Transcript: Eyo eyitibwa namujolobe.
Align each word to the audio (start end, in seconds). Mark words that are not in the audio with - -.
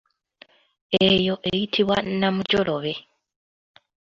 Eyo 1.07 1.35
eyitibwa 1.49 1.97
namujolobe. 2.19 2.93